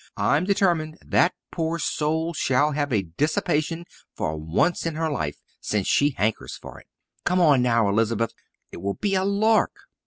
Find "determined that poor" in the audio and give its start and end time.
0.45-1.77